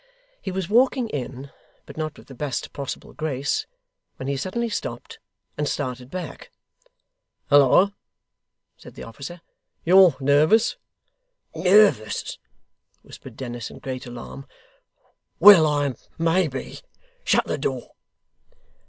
He 0.41 0.49
was 0.49 0.67
walking 0.67 1.09
in, 1.09 1.51
but 1.85 1.95
not 1.95 2.17
with 2.17 2.25
the 2.27 2.33
best 2.33 2.73
possible 2.73 3.13
grace, 3.13 3.67
when 4.15 4.27
he 4.27 4.35
suddenly 4.35 4.67
stopped, 4.67 5.19
and 5.59 5.69
started 5.69 6.09
back. 6.09 6.49
'Halloa!' 7.51 7.93
said 8.77 8.95
the 8.95 9.03
officer. 9.03 9.41
'You're 9.85 10.15
nervous.' 10.19 10.75
'Nervous!' 11.53 12.39
whispered 13.03 13.37
Dennis 13.37 13.69
in 13.69 13.77
great 13.77 14.07
alarm. 14.07 14.47
'Well 15.39 15.67
I 15.67 15.93
may 16.17 16.47
be. 16.47 16.79
Shut 17.23 17.45
the 17.45 17.59
door. 17.59 17.91